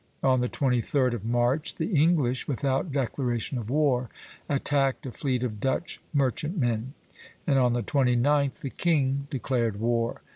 On 0.23 0.41
the 0.41 0.49
23d 0.49 1.13
of 1.13 1.25
March 1.25 1.75
the 1.75 1.95
English, 1.95 2.47
without 2.47 2.91
declaration 2.91 3.59
of 3.59 3.69
war, 3.69 4.09
attacked 4.49 5.05
a 5.05 5.11
fleet 5.11 5.43
of 5.43 5.59
Dutch 5.59 6.01
merchantmen; 6.11 6.95
and 7.45 7.59
on 7.59 7.73
the 7.73 7.83
29th 7.83 8.61
the 8.61 8.71
king 8.71 9.27
declared 9.29 9.79
war. 9.79 10.23